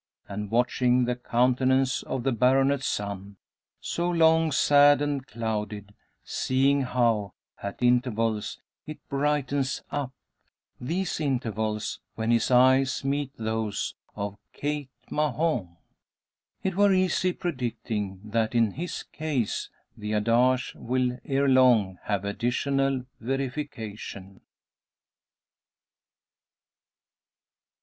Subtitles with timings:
[0.27, 3.37] And, watching the countenance of the baronet's son,
[3.79, 5.93] so long sad and clouded,
[6.23, 10.11] seeing how, at intervals, it brightens up
[10.79, 15.77] these intervals when his eyes meet those of Kate Mahon
[16.63, 23.05] it were easy predicting that in his case the adage will ere long have additional
[23.19, 24.41] verification.